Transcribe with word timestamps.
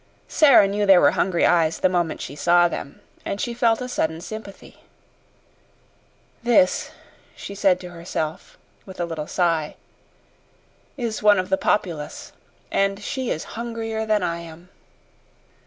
Sara 0.27 0.67
knew 0.67 0.87
they 0.87 0.97
were 0.97 1.11
hungry 1.11 1.45
eyes 1.45 1.77
the 1.77 1.87
moment 1.87 2.21
she 2.21 2.35
saw 2.35 2.67
them, 2.67 3.01
and 3.23 3.39
she 3.39 3.53
felt 3.53 3.81
a 3.81 3.87
sudden 3.87 4.19
sympathy. 4.19 4.79
"This," 6.41 6.89
she 7.35 7.53
said 7.53 7.79
to 7.81 7.91
herself, 7.91 8.57
with 8.83 8.99
a 8.99 9.05
little 9.05 9.27
sigh, 9.27 9.75
"is 10.97 11.21
one 11.21 11.37
of 11.37 11.49
the 11.49 11.55
populace 11.57 12.31
and 12.71 13.03
she 13.03 13.29
is 13.29 13.43
hungrier 13.53 14.03
than 14.07 14.23
I 14.23 14.39
am." 14.39 14.69